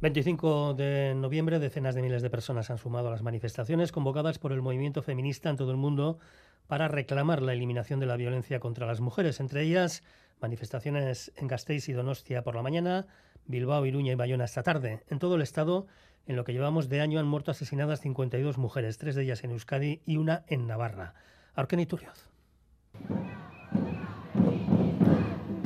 25 0.00 0.74
de 0.74 1.14
noviembre, 1.16 1.58
decenas 1.58 1.94
de 1.94 2.02
miles 2.02 2.20
de 2.20 2.28
personas 2.28 2.70
han 2.70 2.76
sumado 2.76 3.08
a 3.08 3.10
las 3.10 3.22
manifestaciones 3.22 3.92
convocadas 3.92 4.38
por 4.38 4.52
el 4.52 4.60
movimiento 4.60 5.02
feminista 5.02 5.48
en 5.48 5.56
todo 5.56 5.70
el 5.70 5.78
mundo 5.78 6.18
para 6.66 6.86
reclamar 6.86 7.40
la 7.40 7.54
eliminación 7.54 7.98
de 7.98 8.04
la 8.04 8.18
violencia 8.18 8.60
contra 8.60 8.86
las 8.86 9.00
mujeres, 9.00 9.40
entre 9.40 9.62
ellas 9.62 10.02
manifestaciones 10.38 11.32
en 11.36 11.48
Gasteiz 11.48 11.88
y 11.88 11.94
Donostia 11.94 12.42
por 12.42 12.54
la 12.54 12.62
mañana, 12.62 13.06
Bilbao, 13.46 13.86
Iruña 13.86 14.12
y 14.12 14.16
Bayona 14.16 14.44
esta 14.44 14.62
tarde. 14.62 15.02
En 15.08 15.18
todo 15.18 15.36
el 15.36 15.42
estado, 15.42 15.86
en 16.26 16.36
lo 16.36 16.44
que 16.44 16.52
llevamos 16.52 16.90
de 16.90 17.00
año, 17.00 17.18
han 17.18 17.26
muerto 17.26 17.50
asesinadas 17.50 18.02
52 18.02 18.58
mujeres, 18.58 18.98
tres 18.98 19.14
de 19.14 19.22
ellas 19.22 19.44
en 19.44 19.52
Euskadi 19.52 20.02
y 20.04 20.18
una 20.18 20.44
en 20.48 20.66
Navarra. 20.66 21.14
Arqueni 21.54 21.86
Turrioz. 21.86 22.28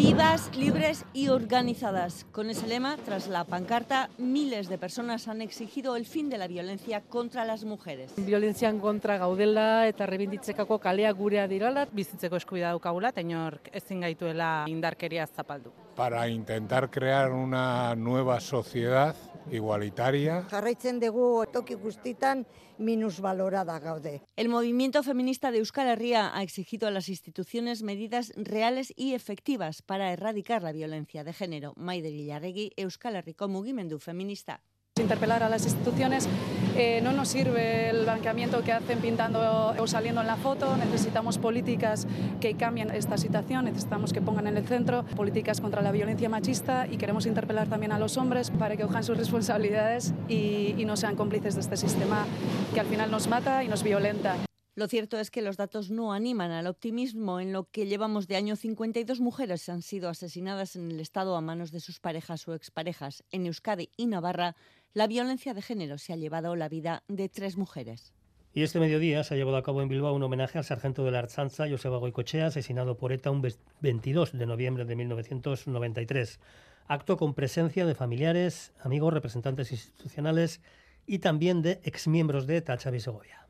Vivas, 0.02 0.50
libres 0.56 1.04
y 1.12 1.28
organizadas. 1.28 2.24
Con 2.32 2.48
ese 2.48 2.66
lema, 2.66 2.96
tras 3.04 3.28
la 3.28 3.44
pancarta, 3.44 4.08
miles 4.16 4.70
de 4.70 4.78
personas 4.78 5.28
han 5.28 5.42
exigido 5.42 5.94
el 5.94 6.06
fin 6.06 6.30
de 6.30 6.38
la 6.38 6.46
violencia 6.46 7.02
contra 7.02 7.44
las 7.44 7.64
mujeres. 7.64 8.10
Violentzian 8.16 8.80
kontra 8.80 9.18
gaudela 9.18 9.86
eta 9.88 10.06
rebinditzekako 10.06 10.78
kalea 10.80 11.12
gurea 11.12 11.44
dirala, 11.46 11.84
bizitzeko 11.92 12.40
eskubidea 12.40 12.72
daukagula, 12.72 13.12
eta 13.12 13.20
inork 13.20 13.68
ezin 13.76 14.00
gaituela 14.00 14.64
indarkeria 14.72 15.26
zapaldu. 15.26 15.68
Para 16.00 16.30
intentar 16.30 16.90
crear 16.90 17.30
una 17.30 17.94
nueva 17.94 18.40
sociedad 18.40 19.14
igualitaria. 19.50 20.46
Jarraitzen 20.48 20.96
dugu 20.98 21.44
toki 21.52 21.74
guztitan 21.74 22.46
minusvalorada 22.78 23.78
gaude. 23.80 24.22
El 24.34 24.48
movimiento 24.48 25.02
feminista 25.02 25.50
de 25.50 25.58
Euskal 25.58 25.88
Herria 25.88 26.34
ha 26.34 26.42
exigido 26.42 26.88
a 26.88 26.90
las 26.90 27.10
instituciones 27.10 27.82
medidas 27.82 28.32
reales 28.34 28.94
y 28.96 29.12
efectivas 29.12 29.82
para 29.82 30.10
erradicar 30.10 30.62
la 30.62 30.72
violencia 30.72 31.22
de 31.22 31.34
género. 31.34 31.74
Maider 31.76 32.14
Illarregui, 32.14 32.72
Euskal 32.78 33.16
Herriko 33.16 33.48
mugimendu 33.48 33.98
feminista. 33.98 34.62
Interpelar 35.00 35.42
a 35.42 35.48
las 35.48 35.64
instituciones. 35.64 36.28
Eh, 36.76 37.00
no 37.02 37.12
nos 37.12 37.28
sirve 37.28 37.90
el 37.90 38.02
blanqueamiento 38.02 38.62
que 38.62 38.72
hacen 38.72 39.00
pintando 39.00 39.74
o 39.78 39.86
saliendo 39.86 40.20
en 40.20 40.26
la 40.26 40.36
foto. 40.36 40.76
Necesitamos 40.76 41.38
políticas 41.38 42.06
que 42.40 42.54
cambien 42.54 42.90
esta 42.90 43.18
situación. 43.18 43.64
Necesitamos 43.64 44.12
que 44.12 44.20
pongan 44.20 44.46
en 44.46 44.56
el 44.56 44.66
centro 44.66 45.04
políticas 45.16 45.60
contra 45.60 45.82
la 45.82 45.92
violencia 45.92 46.28
machista 46.28 46.86
y 46.90 46.96
queremos 46.96 47.26
interpelar 47.26 47.68
también 47.68 47.92
a 47.92 47.98
los 47.98 48.16
hombres 48.16 48.50
para 48.50 48.76
que 48.76 48.84
cojan 48.84 49.04
sus 49.04 49.16
responsabilidades 49.16 50.14
y, 50.28 50.74
y 50.78 50.84
no 50.84 50.96
sean 50.96 51.16
cómplices 51.16 51.54
de 51.54 51.60
este 51.60 51.76
sistema 51.76 52.26
que 52.72 52.80
al 52.80 52.86
final 52.86 53.10
nos 53.10 53.28
mata 53.28 53.64
y 53.64 53.68
nos 53.68 53.82
violenta. 53.82 54.36
Lo 54.76 54.86
cierto 54.86 55.18
es 55.18 55.30
que 55.30 55.42
los 55.42 55.56
datos 55.56 55.90
no 55.90 56.12
animan 56.12 56.52
al 56.52 56.68
optimismo. 56.68 57.40
En 57.40 57.52
lo 57.52 57.64
que 57.64 57.86
llevamos 57.86 58.28
de 58.28 58.36
año, 58.36 58.54
52 58.54 59.20
mujeres 59.20 59.68
han 59.68 59.82
sido 59.82 60.08
asesinadas 60.08 60.76
en 60.76 60.90
el 60.92 61.00
Estado 61.00 61.36
a 61.36 61.40
manos 61.40 61.72
de 61.72 61.80
sus 61.80 61.98
parejas 61.98 62.46
o 62.46 62.54
exparejas. 62.54 63.24
En 63.32 63.46
Euskadi 63.46 63.90
y 63.96 64.06
Navarra, 64.06 64.54
la 64.94 65.08
violencia 65.08 65.54
de 65.54 65.62
género 65.62 65.98
se 65.98 66.12
ha 66.12 66.16
llevado 66.16 66.54
la 66.54 66.68
vida 66.68 67.02
de 67.08 67.28
tres 67.28 67.56
mujeres. 67.56 68.14
Y 68.52 68.62
este 68.62 68.80
mediodía 68.80 69.22
se 69.22 69.34
ha 69.34 69.36
llevado 69.36 69.56
a 69.56 69.62
cabo 69.62 69.82
en 69.82 69.88
Bilbao 69.88 70.14
un 70.14 70.22
homenaje 70.22 70.58
al 70.58 70.64
sargento 70.64 71.04
de 71.04 71.12
la 71.12 71.20
Archanza, 71.20 71.68
Joseba 71.68 71.98
Goicochea, 71.98 72.46
asesinado 72.46 72.96
por 72.96 73.12
ETA 73.12 73.30
un 73.30 73.42
22 73.80 74.32
de 74.32 74.46
noviembre 74.46 74.84
de 74.84 74.96
1993. 74.96 76.40
Acto 76.86 77.16
con 77.16 77.34
presencia 77.34 77.86
de 77.86 77.94
familiares, 77.94 78.72
amigos, 78.80 79.14
representantes 79.14 79.70
institucionales 79.70 80.60
y 81.06 81.20
también 81.20 81.62
de 81.62 81.80
exmiembros 81.84 82.46
de 82.48 82.56
ETA, 82.56 82.76
Xavi 82.76 82.98
Segovia. 82.98 83.49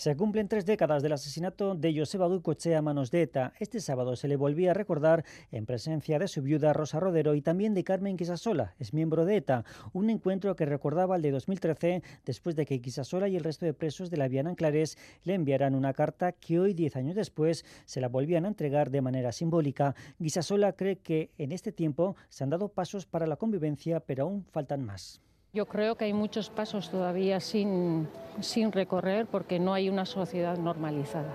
Se 0.00 0.16
cumplen 0.16 0.48
tres 0.48 0.64
décadas 0.64 1.02
del 1.02 1.12
asesinato 1.12 1.74
de 1.74 1.94
Joseba 1.94 2.26
Goicoechea 2.26 2.78
a 2.78 2.80
manos 2.80 3.10
de 3.10 3.20
ETA. 3.20 3.52
Este 3.60 3.80
sábado 3.80 4.16
se 4.16 4.28
le 4.28 4.36
volvía 4.36 4.70
a 4.70 4.72
recordar 4.72 5.26
en 5.52 5.66
presencia 5.66 6.18
de 6.18 6.26
su 6.26 6.40
viuda 6.40 6.72
Rosa 6.72 7.00
Rodero 7.00 7.34
y 7.34 7.42
también 7.42 7.74
de 7.74 7.84
Carmen 7.84 8.16
Quisasola, 8.16 8.74
es 8.78 8.94
miembro 8.94 9.26
de 9.26 9.36
ETA. 9.36 9.66
Un 9.92 10.08
encuentro 10.08 10.56
que 10.56 10.64
recordaba 10.64 11.16
el 11.16 11.20
de 11.20 11.32
2013 11.32 12.02
después 12.24 12.56
de 12.56 12.64
que 12.64 12.80
Quisasola 12.80 13.28
y 13.28 13.36
el 13.36 13.44
resto 13.44 13.66
de 13.66 13.74
presos 13.74 14.08
de 14.08 14.16
la 14.16 14.28
Vía 14.28 14.40
Anclares 14.40 14.96
le 15.24 15.34
enviaran 15.34 15.74
una 15.74 15.92
carta 15.92 16.32
que 16.32 16.58
hoy, 16.58 16.72
diez 16.72 16.96
años 16.96 17.14
después, 17.14 17.66
se 17.84 18.00
la 18.00 18.08
volvían 18.08 18.46
a 18.46 18.48
entregar 18.48 18.90
de 18.90 19.02
manera 19.02 19.32
simbólica. 19.32 19.94
Quisasola 20.16 20.72
cree 20.72 20.96
que 20.96 21.30
en 21.36 21.52
este 21.52 21.72
tiempo 21.72 22.16
se 22.30 22.42
han 22.42 22.48
dado 22.48 22.70
pasos 22.70 23.04
para 23.04 23.26
la 23.26 23.36
convivencia, 23.36 24.00
pero 24.00 24.22
aún 24.22 24.46
faltan 24.50 24.82
más. 24.82 25.20
Yo 25.52 25.66
creo 25.66 25.96
que 25.96 26.04
hay 26.04 26.12
muchos 26.12 26.48
pasos 26.48 26.90
todavía 26.90 27.40
sin, 27.40 28.06
sin 28.42 28.72
recorrer 28.72 29.26
porque 29.26 29.58
no 29.58 29.74
hay 29.74 29.88
una 29.88 30.06
sociedad 30.06 30.58
normalizada, 30.58 31.34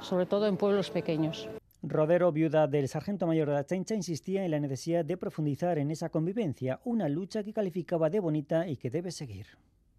sobre 0.00 0.26
todo 0.26 0.46
en 0.46 0.56
pueblos 0.56 0.90
pequeños. 0.90 1.48
Rodero, 1.82 2.30
viuda 2.30 2.66
del 2.66 2.88
sargento 2.88 3.26
mayor 3.26 3.48
de 3.48 3.54
la 3.54 3.64
Chencha, 3.64 3.94
insistía 3.94 4.44
en 4.44 4.50
la 4.50 4.60
necesidad 4.60 5.04
de 5.04 5.16
profundizar 5.16 5.78
en 5.78 5.90
esa 5.90 6.10
convivencia, 6.10 6.78
una 6.84 7.08
lucha 7.08 7.42
que 7.42 7.54
calificaba 7.54 8.10
de 8.10 8.20
bonita 8.20 8.68
y 8.68 8.76
que 8.76 8.90
debe 8.90 9.10
seguir. 9.10 9.46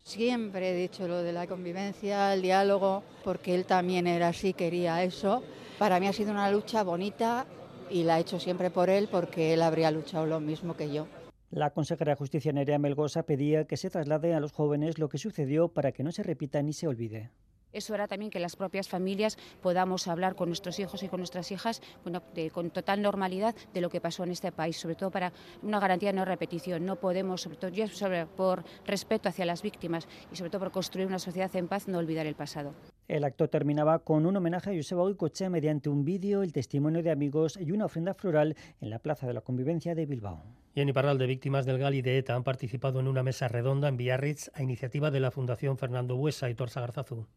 Siempre 0.04 0.72
he 0.72 0.76
dicho 0.76 1.08
lo 1.08 1.22
de 1.22 1.34
la 1.34 1.48
convivencia, 1.48 2.34
el 2.34 2.42
diálogo, 2.42 3.04
porque 3.24 3.56
él 3.56 3.66
también 3.66 4.08
era 4.08 4.30
así, 4.30 4.54
quería 4.54 5.04
eso. 5.04 5.44
Para 5.80 6.00
mí 6.00 6.08
ha 6.08 6.14
sido 6.14 6.32
una 6.32 6.52
lucha 6.52 6.84
bonita 6.84 7.46
y 7.90 8.04
la 8.04 8.18
he 8.18 8.22
hecho 8.22 8.40
siempre 8.40 8.70
por 8.70 8.90
él 8.90 9.08
porque 9.12 9.54
él 9.54 9.62
habría 9.62 9.92
luchado 9.92 10.26
lo 10.26 10.40
mismo 10.40 10.76
que 10.76 10.92
yo. 10.92 11.08
La 11.52 11.72
consejera 11.72 12.14
de 12.14 12.16
Justicia 12.16 12.54
Nerea 12.54 12.80
Melgosa 12.80 13.24
pedía 13.24 13.66
que 13.66 13.76
se 13.76 13.90
traslade 13.90 14.34
a 14.34 14.40
los 14.40 14.54
jóvenes 14.54 14.98
lo 15.00 15.10
que 15.10 15.18
sucedió 15.18 15.68
para 15.68 15.92
que 15.92 16.02
no 16.02 16.14
se 16.14 16.24
repita 16.24 16.62
ni 16.62 16.72
se 16.72 16.88
olvide. 16.88 17.30
Eso 17.74 17.94
era 17.94 18.08
también 18.08 18.32
que 18.32 18.40
las 18.40 18.56
propias 18.56 18.88
familias 18.88 19.38
podamos 19.62 20.08
hablar 20.08 20.36
con 20.36 20.48
nuestros 20.48 20.80
hijos 20.80 21.04
y 21.04 21.10
con 21.10 21.20
nuestras 21.20 21.52
hijas 21.52 21.82
bueno, 22.04 22.24
de, 22.34 22.52
con 22.52 22.70
total 22.70 23.02
normalidad 23.02 23.54
de 23.74 23.82
lo 23.82 23.90
que 23.90 24.00
pasó 24.00 24.24
en 24.24 24.32
este 24.32 24.54
país, 24.54 24.78
sobre 24.78 24.96
todo 24.96 25.12
para 25.12 25.34
una 25.62 25.82
garantía 25.82 26.12
de 26.12 26.18
no 26.18 26.24
repetición. 26.24 26.86
No 26.86 26.96
podemos, 26.98 27.42
sobre 27.42 27.58
todo 27.58 27.72
sobre, 27.88 28.26
por 28.28 28.64
respeto 28.86 29.28
hacia 29.28 29.46
las 29.46 29.62
víctimas 29.62 30.08
y 30.32 30.38
sobre 30.38 30.52
todo 30.52 30.62
por 30.62 30.72
construir 30.72 31.08
una 31.08 31.20
sociedad 31.20 31.54
en 31.58 31.68
paz, 31.68 31.90
no 31.90 31.98
olvidar 31.98 32.28
el 32.28 32.36
pasado. 32.36 32.74
El 33.10 33.26
acto 33.26 33.50
terminaba 33.50 34.00
con 34.00 34.26
un 34.26 34.38
homenaje 34.38 34.72
a 34.72 34.74
Joseba 34.74 35.02
Goicoechea 35.02 35.50
mediante 35.50 35.90
un 35.90 36.06
vídeo, 36.06 36.44
el 36.44 36.54
testimonio 36.54 37.04
de 37.04 37.12
amigos 37.12 37.58
y 37.60 37.72
una 37.72 37.86
ofrenda 37.86 38.14
floral 38.14 38.56
en 38.80 38.90
la 38.90 39.00
Plaza 39.00 39.28
de 39.28 39.34
la 39.34 39.42
Convivencia 39.42 39.96
de 39.96 40.06
Bilbao. 40.06 40.61
Y 40.74 40.80
en 40.80 40.90
Iparral 40.90 41.18
de 41.18 41.28
víctimas 41.28 41.66
del 41.66 41.80
GAL 41.80 41.96
y 41.96 42.02
de 42.02 42.18
ETA 42.18 42.34
han 42.34 42.44
participado 42.44 43.02
en 43.02 43.08
una 43.08 43.24
mesa 43.24 43.50
redonda 43.50 43.90
en 43.90 43.98
Biarritz 43.98 44.50
a 44.54 44.64
iniciativa 44.64 45.12
de 45.12 45.20
la 45.20 45.32
Fundación 45.32 45.78
Fernando 45.78 46.16
Buesa 46.16 46.50
y 46.50 46.56
Torsa 46.56 46.80
Garzazu. 46.80 47.28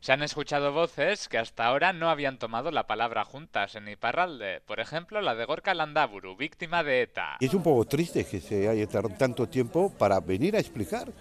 Se 0.00 0.12
han 0.12 0.22
escuchado 0.22 0.72
voces 0.72 1.28
que 1.28 1.38
hasta 1.38 1.66
ahora 1.66 1.92
no 1.92 2.08
habían 2.08 2.38
tomado 2.38 2.70
la 2.70 2.86
palabra 2.86 3.24
juntas 3.24 3.76
en 3.76 3.86
Iparralde. 3.86 4.62
Por 4.66 4.80
ejemplo, 4.80 5.20
la 5.20 5.34
de 5.34 5.44
Gorka 5.44 5.74
Landaburu, 5.74 6.36
víctima 6.36 6.82
de 6.82 7.02
ETA. 7.02 7.36
Es 7.38 7.54
un 7.54 7.62
poco 7.62 7.84
triste 7.84 8.24
que 8.24 8.40
se 8.40 8.66
haya 8.66 8.86
tardado 8.86 9.14
tanto 9.16 9.46
tiempo 9.46 9.92
para 9.96 10.18
venir 10.18 10.56
a 10.56 10.58
explicar 10.58 11.12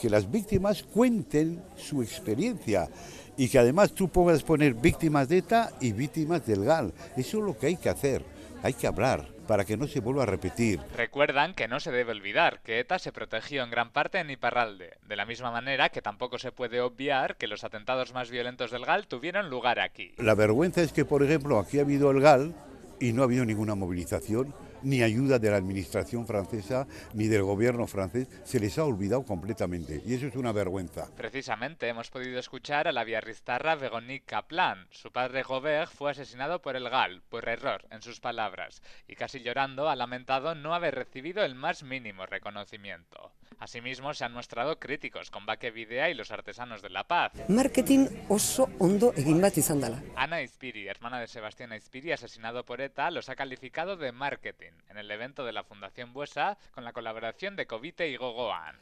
que 0.00 0.08
las 0.08 0.30
víctimas 0.30 0.82
cuenten 0.82 1.62
su 1.76 2.00
experiencia 2.00 2.88
y 3.36 3.48
que 3.48 3.58
además 3.58 3.92
tú 3.92 4.08
puedas 4.08 4.42
poner 4.42 4.74
víctimas 4.74 5.28
de 5.28 5.38
ETA 5.38 5.72
y 5.80 5.92
víctimas 5.92 6.46
del 6.46 6.64
GAL. 6.64 6.94
Eso 7.16 7.38
es 7.38 7.44
lo 7.44 7.58
que 7.58 7.66
hay 7.66 7.76
que 7.76 7.88
hacer, 7.88 8.24
hay 8.62 8.74
que 8.74 8.86
hablar 8.86 9.28
para 9.46 9.64
que 9.64 9.76
no 9.76 9.86
se 9.86 10.00
vuelva 10.00 10.22
a 10.22 10.26
repetir. 10.26 10.80
Recuerdan 10.96 11.54
que 11.54 11.68
no 11.68 11.80
se 11.80 11.90
debe 11.90 12.12
olvidar 12.12 12.60
que 12.62 12.78
ETA 12.78 12.98
se 12.98 13.12
protegió 13.12 13.62
en 13.62 13.70
gran 13.70 13.90
parte 13.90 14.18
en 14.18 14.30
Iparralde, 14.30 14.98
de 15.06 15.16
la 15.16 15.26
misma 15.26 15.50
manera 15.50 15.88
que 15.88 16.02
tampoco 16.02 16.38
se 16.38 16.52
puede 16.52 16.80
obviar 16.80 17.36
que 17.36 17.48
los 17.48 17.64
atentados 17.64 18.14
más 18.14 18.30
violentos 18.30 18.70
del 18.70 18.84
GAL 18.84 19.06
tuvieron 19.08 19.50
lugar 19.50 19.80
aquí. 19.80 20.14
La 20.18 20.34
vergüenza 20.34 20.80
es 20.82 20.92
que, 20.92 21.04
por 21.04 21.22
ejemplo, 21.22 21.58
aquí 21.58 21.78
ha 21.78 21.82
habido 21.82 22.10
el 22.10 22.20
GAL 22.20 22.54
y 23.00 23.12
no 23.12 23.22
ha 23.22 23.24
habido 23.24 23.44
ninguna 23.44 23.74
movilización 23.74 24.54
ni 24.82 25.02
ayuda 25.02 25.38
de 25.38 25.50
la 25.50 25.56
administración 25.56 26.26
francesa 26.26 26.86
ni 27.14 27.28
del 27.28 27.42
gobierno 27.42 27.86
francés, 27.86 28.28
se 28.44 28.60
les 28.60 28.78
ha 28.78 28.84
olvidado 28.84 29.24
completamente 29.24 30.02
y 30.04 30.14
eso 30.14 30.26
es 30.26 30.36
una 30.36 30.52
vergüenza. 30.52 31.08
Precisamente 31.16 31.88
hemos 31.88 32.10
podido 32.10 32.38
escuchar 32.38 32.88
a 32.88 32.92
la 32.92 33.04
viarristarra 33.04 33.74
Véronique 33.74 34.26
Kaplan. 34.26 34.86
Su 34.90 35.12
padre 35.12 35.42
Gobert 35.42 35.92
fue 35.92 36.10
asesinado 36.10 36.60
por 36.60 36.76
el 36.76 36.88
GAL, 36.88 37.22
por 37.28 37.48
error, 37.48 37.86
en 37.90 38.02
sus 38.02 38.20
palabras, 38.20 38.82
y 39.08 39.14
casi 39.14 39.40
llorando 39.40 39.88
ha 39.88 39.96
lamentado 39.96 40.54
no 40.54 40.74
haber 40.74 40.94
recibido 40.94 41.44
el 41.44 41.54
más 41.54 41.82
mínimo 41.82 42.26
reconocimiento. 42.26 43.32
Asimismo, 43.58 44.12
se 44.12 44.24
han 44.24 44.32
mostrado 44.32 44.80
críticos 44.80 45.30
con 45.30 45.46
Baque 45.46 45.70
Videa 45.70 46.10
y 46.10 46.14
los 46.14 46.32
artesanos 46.32 46.82
de 46.82 46.90
la 46.90 47.06
paz. 47.06 47.32
Marketing 47.48 48.08
oso 48.28 48.68
ondo 48.80 49.12
egin 49.16 49.40
bat 49.40 49.56
izan 49.56 49.80
dela. 49.80 50.02
Ana 50.16 50.42
Ispiri, 50.42 50.88
hermana 50.88 51.20
de 51.20 51.28
Sebastián 51.28 51.72
Ispiri, 51.72 52.10
asesinado 52.10 52.64
por 52.64 52.80
ETA, 52.80 53.12
los 53.12 53.28
ha 53.28 53.36
calificado 53.36 53.96
de 53.96 54.10
marketing 54.10 54.71
en 54.88 54.98
el 54.98 55.10
evento 55.10 55.44
de 55.44 55.52
la 55.52 55.64
Fundación 55.64 56.12
Buesa 56.12 56.56
con 56.72 56.84
la 56.84 56.92
colaboración 56.92 57.56
de 57.56 57.66
Covite 57.66 58.08
y 58.08 58.16
Gogoan. 58.16 58.76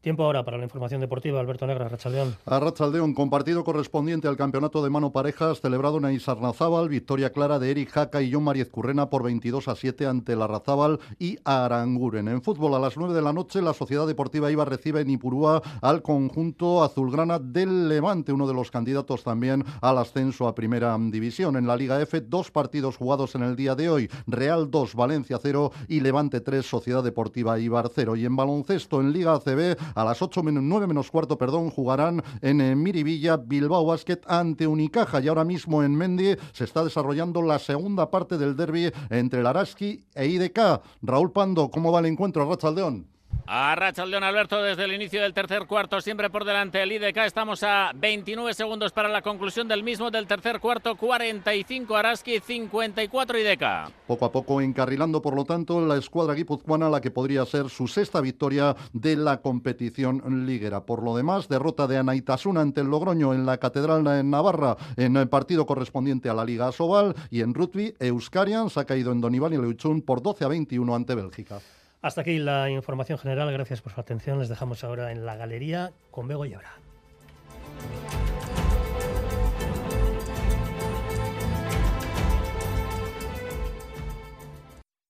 Tiempo 0.00 0.24
ahora 0.24 0.42
para 0.46 0.56
la 0.56 0.64
información 0.64 1.02
deportiva. 1.02 1.40
Alberto 1.40 1.66
Negra, 1.66 1.86
Rachaldeón. 1.86 2.34
A 2.46 2.58
Rachaldeón, 2.58 3.12
compartido 3.12 3.64
correspondiente 3.64 4.28
al 4.28 4.38
campeonato 4.38 4.82
de 4.82 4.88
mano 4.88 5.12
parejas 5.12 5.60
celebrado 5.60 5.98
en 5.98 6.06
Aizarnazábal, 6.06 6.88
victoria 6.88 7.32
clara 7.32 7.58
de 7.58 7.70
Eric 7.70 7.90
Jaca 7.90 8.22
y 8.22 8.32
John 8.32 8.44
Mariez 8.44 8.70
Currena 8.70 9.10
por 9.10 9.22
22 9.22 9.68
a 9.68 9.76
7 9.76 10.06
ante 10.06 10.36
la 10.36 10.46
Razábal 10.46 11.00
y 11.18 11.36
Aranguren. 11.44 12.28
En 12.28 12.40
fútbol, 12.40 12.74
a 12.76 12.78
las 12.78 12.96
9 12.96 13.12
de 13.12 13.20
la 13.20 13.34
noche, 13.34 13.60
la 13.60 13.74
Sociedad 13.74 14.06
Deportiva 14.06 14.50
Iba 14.50 14.64
recibe 14.64 15.02
en 15.02 15.10
Ipurúa 15.10 15.60
al 15.82 16.00
conjunto 16.00 16.82
azulgrana 16.82 17.38
del 17.38 17.90
Levante, 17.90 18.32
uno 18.32 18.46
de 18.46 18.54
los 18.54 18.70
candidatos 18.70 19.22
también 19.22 19.66
al 19.82 19.98
ascenso 19.98 20.48
a 20.48 20.54
Primera 20.54 20.96
División. 20.98 21.56
En 21.56 21.66
la 21.66 21.76
Liga 21.76 22.00
F, 22.00 22.22
dos 22.22 22.50
partidos 22.50 22.96
jugados 22.96 23.34
en 23.34 23.42
el 23.42 23.54
día 23.54 23.74
de 23.74 23.90
hoy. 23.90 24.10
Real 24.26 24.70
2, 24.70 24.94
Valencia 24.94 25.38
0 25.42 25.72
y 25.88 26.00
Levante 26.00 26.40
3, 26.40 26.64
Sociedad 26.64 27.04
Deportiva 27.04 27.58
Ibar 27.58 27.90
0. 27.94 28.16
Y 28.16 28.24
en 28.24 28.34
baloncesto, 28.34 29.02
en 29.02 29.12
Liga 29.12 29.34
ACB, 29.34 29.76
a 29.94 30.04
las 30.04 30.22
8 30.22 30.42
menos 30.42 30.62
9 30.62 30.86
menos 30.86 31.10
cuarto, 31.10 31.38
perdón, 31.38 31.70
jugarán 31.70 32.22
en 32.42 32.60
eh, 32.60 32.76
Miribilla 32.76 33.36
Bilbao 33.36 33.84
Basket 33.84 34.20
ante 34.26 34.66
Unicaja 34.66 35.20
y 35.20 35.28
ahora 35.28 35.44
mismo 35.44 35.82
en 35.82 35.94
Mendi 35.94 36.36
se 36.52 36.64
está 36.64 36.84
desarrollando 36.84 37.42
la 37.42 37.58
segunda 37.58 38.10
parte 38.10 38.38
del 38.38 38.56
derby 38.56 38.92
entre 39.10 39.42
Laraski 39.42 40.04
e 40.14 40.26
IDK. 40.26 40.80
Raúl 41.02 41.32
Pando, 41.32 41.70
¿cómo 41.70 41.92
va 41.92 42.00
el 42.00 42.06
encuentro? 42.06 42.48
Rachaldeón. 42.48 43.19
A 43.52 43.74
Rachaldeón 43.74 44.22
Alberto 44.22 44.62
desde 44.62 44.84
el 44.84 44.92
inicio 44.92 45.20
del 45.20 45.34
tercer 45.34 45.66
cuarto, 45.66 46.00
siempre 46.00 46.30
por 46.30 46.44
delante 46.44 46.80
el 46.80 46.92
IDK. 46.92 47.16
Estamos 47.26 47.64
a 47.64 47.90
29 47.96 48.54
segundos 48.54 48.92
para 48.92 49.08
la 49.08 49.22
conclusión 49.22 49.66
del 49.66 49.82
mismo 49.82 50.08
del 50.12 50.28
tercer 50.28 50.60
cuarto, 50.60 50.94
45 50.94 51.96
Araski, 51.96 52.38
54 52.38 53.38
IDK. 53.40 53.92
Poco 54.06 54.24
a 54.24 54.30
poco 54.30 54.60
encarrilando, 54.60 55.20
por 55.20 55.34
lo 55.34 55.44
tanto, 55.44 55.84
la 55.84 55.96
escuadra 55.96 56.34
guipuzcoana, 56.34 56.88
la 56.88 57.00
que 57.00 57.10
podría 57.10 57.44
ser 57.44 57.70
su 57.70 57.88
sexta 57.88 58.20
victoria 58.20 58.76
de 58.92 59.16
la 59.16 59.40
competición 59.40 60.46
liguera. 60.46 60.86
Por 60.86 61.02
lo 61.02 61.16
demás, 61.16 61.48
derrota 61.48 61.88
de 61.88 61.98
Anaitasuna 61.98 62.60
ante 62.60 62.82
el 62.82 62.86
Logroño 62.86 63.34
en 63.34 63.46
la 63.46 63.58
Catedral 63.58 64.04
de 64.04 64.22
Navarra 64.22 64.76
en 64.96 65.16
el 65.16 65.28
partido 65.28 65.66
correspondiente 65.66 66.28
a 66.28 66.34
la 66.34 66.44
Liga 66.44 66.70
Sobal 66.70 67.16
y 67.30 67.40
en 67.40 67.52
rugby, 67.54 67.96
Euskarian 67.98 68.70
se 68.70 68.78
ha 68.78 68.84
caído 68.84 69.10
en 69.10 69.20
Donibán 69.20 69.52
y 69.54 69.56
Leuchun 69.56 70.02
por 70.02 70.22
12 70.22 70.44
a 70.44 70.48
21 70.48 70.94
ante 70.94 71.16
Bélgica. 71.16 71.58
Hasta 72.02 72.22
aquí 72.22 72.38
la 72.38 72.70
información 72.70 73.18
general. 73.18 73.52
Gracias 73.52 73.82
por 73.82 73.92
su 73.92 74.00
atención. 74.00 74.38
Les 74.38 74.48
dejamos 74.48 74.84
ahora 74.84 75.12
en 75.12 75.26
la 75.26 75.36
galería 75.36 75.92
con 76.10 76.28
Bego 76.28 76.46
Yebra. 76.46 76.72